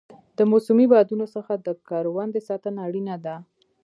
د 0.37 0.39
موسمي 0.51 0.85
بادونو 0.93 1.25
څخه 1.35 1.53
د 1.65 1.67
کروندې 1.87 2.41
ساتنه 2.49 2.79
اړینه 2.87 3.15
ده. 3.25 3.35